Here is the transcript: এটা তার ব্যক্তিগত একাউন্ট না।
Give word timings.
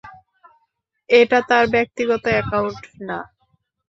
এটা 1.09 1.39
তার 1.49 1.65
ব্যক্তিগত 1.73 2.23
একাউন্ট 2.41 2.79
না। 3.07 3.19